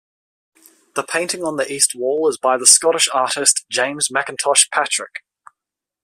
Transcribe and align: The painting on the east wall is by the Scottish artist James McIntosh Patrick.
The 0.95 1.03
painting 1.03 1.43
on 1.43 1.57
the 1.57 1.71
east 1.71 1.93
wall 1.93 2.27
is 2.27 2.39
by 2.39 2.57
the 2.57 2.65
Scottish 2.65 3.07
artist 3.13 3.65
James 3.69 4.07
McIntosh 4.09 4.67
Patrick. 4.71 5.21